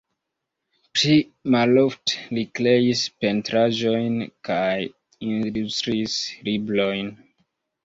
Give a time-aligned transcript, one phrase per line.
[0.99, 1.17] Pli
[1.55, 4.17] malofte li kreis pentraĵojn
[4.51, 4.75] kaj
[5.31, 6.19] ilustris
[6.51, 7.17] librojn.